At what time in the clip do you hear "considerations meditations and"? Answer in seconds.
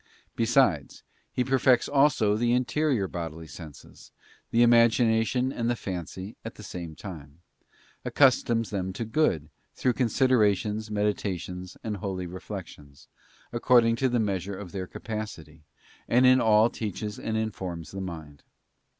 9.93-11.97